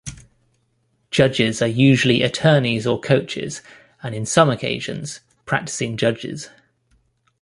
[1.11, 3.61] Judges are usually attorneys or coaches,
[4.01, 6.49] and in some occasions, practicing judges.